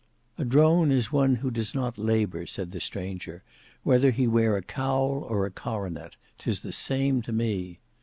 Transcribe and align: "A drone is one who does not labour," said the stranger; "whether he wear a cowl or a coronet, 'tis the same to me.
"A 0.39 0.43
drone 0.45 0.89
is 0.91 1.11
one 1.11 1.35
who 1.35 1.51
does 1.51 1.75
not 1.75 1.99
labour," 1.99 2.47
said 2.47 2.71
the 2.71 2.79
stranger; 2.79 3.43
"whether 3.83 4.09
he 4.09 4.25
wear 4.25 4.57
a 4.57 4.63
cowl 4.63 5.23
or 5.29 5.45
a 5.45 5.51
coronet, 5.51 6.15
'tis 6.39 6.61
the 6.61 6.71
same 6.71 7.21
to 7.21 7.31
me. 7.31 7.77